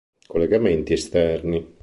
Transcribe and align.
Collegamenti 0.25 0.93
esterni 0.93 1.77